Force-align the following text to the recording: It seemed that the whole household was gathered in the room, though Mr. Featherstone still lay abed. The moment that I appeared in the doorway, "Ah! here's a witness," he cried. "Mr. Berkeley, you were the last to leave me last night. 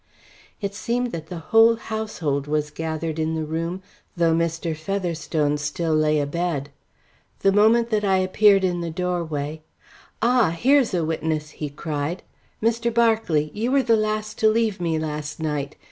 It 0.61 0.73
seemed 0.73 1.11
that 1.11 1.27
the 1.27 1.37
whole 1.53 1.75
household 1.75 2.47
was 2.47 2.71
gathered 2.71 3.19
in 3.19 3.35
the 3.35 3.45
room, 3.45 3.83
though 4.17 4.33
Mr. 4.33 4.75
Featherstone 4.75 5.59
still 5.59 5.93
lay 5.93 6.19
abed. 6.19 6.71
The 7.41 7.51
moment 7.51 7.91
that 7.91 8.03
I 8.03 8.17
appeared 8.17 8.63
in 8.63 8.81
the 8.81 8.89
doorway, 8.89 9.61
"Ah! 10.19 10.57
here's 10.59 10.95
a 10.95 11.05
witness," 11.05 11.51
he 11.51 11.69
cried. 11.69 12.23
"Mr. 12.63 12.91
Berkeley, 12.91 13.51
you 13.53 13.71
were 13.71 13.83
the 13.83 13.95
last 13.95 14.39
to 14.39 14.49
leave 14.49 14.81
me 14.81 14.97
last 14.97 15.39
night. 15.39 15.75